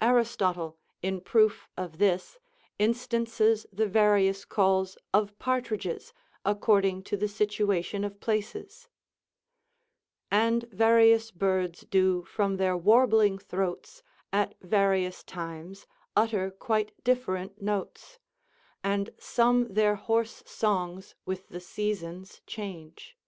Aristotle, 0.00 0.78
in 1.02 1.20
proof 1.20 1.68
of 1.76 1.98
this, 1.98 2.38
instances 2.78 3.66
the 3.72 3.88
Various 3.88 4.44
calls 4.44 4.96
of 5.12 5.36
partridges, 5.40 6.12
according 6.44 7.02
to 7.02 7.16
the 7.16 7.26
situation 7.26 8.04
of 8.04 8.20
places: 8.20 8.88
"And 10.30 10.70
various 10.70 11.32
birds 11.32 11.80
do 11.80 12.22
from 12.22 12.58
their 12.58 12.76
warbling 12.76 13.40
throats 13.40 14.04
At 14.32 14.54
various 14.60 15.24
times, 15.24 15.88
utter 16.14 16.52
quite 16.52 16.92
different 17.02 17.60
notes, 17.60 18.20
And 18.84 19.10
some 19.18 19.74
their 19.74 19.96
hoarse 19.96 20.44
songs 20.46 21.16
with 21.26 21.48
the 21.48 21.58
seasons 21.60 22.40
change." 22.46 23.18